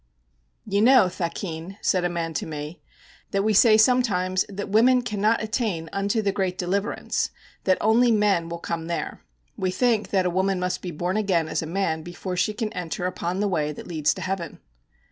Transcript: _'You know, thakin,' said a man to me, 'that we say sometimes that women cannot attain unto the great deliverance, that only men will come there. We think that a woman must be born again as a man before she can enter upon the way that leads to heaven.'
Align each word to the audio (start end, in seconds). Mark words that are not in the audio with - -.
_'You 0.73 0.81
know, 0.81 1.09
thakin,' 1.09 1.77
said 1.79 2.03
a 2.03 2.09
man 2.09 2.33
to 2.33 2.47
me, 2.47 2.81
'that 3.29 3.43
we 3.43 3.53
say 3.53 3.77
sometimes 3.77 4.43
that 4.49 4.67
women 4.67 5.03
cannot 5.03 5.43
attain 5.43 5.91
unto 5.93 6.23
the 6.23 6.31
great 6.31 6.57
deliverance, 6.57 7.29
that 7.65 7.77
only 7.81 8.09
men 8.11 8.49
will 8.49 8.57
come 8.57 8.87
there. 8.87 9.21
We 9.57 9.69
think 9.69 10.09
that 10.09 10.25
a 10.25 10.31
woman 10.31 10.59
must 10.59 10.81
be 10.81 10.89
born 10.89 11.17
again 11.17 11.47
as 11.47 11.61
a 11.61 11.67
man 11.67 12.01
before 12.01 12.35
she 12.35 12.51
can 12.55 12.73
enter 12.73 13.05
upon 13.05 13.41
the 13.41 13.47
way 13.47 13.71
that 13.73 13.85
leads 13.85 14.15
to 14.15 14.21
heaven.' 14.21 14.57